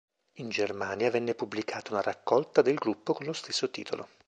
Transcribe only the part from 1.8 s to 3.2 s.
una raccolta del gruppo